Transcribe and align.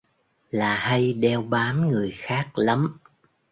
là 0.49 0.73
hay 0.75 1.13
đeo 1.13 1.41
bám 1.41 1.89
người 1.89 2.11
khác 2.17 2.51
lắm 2.55 2.97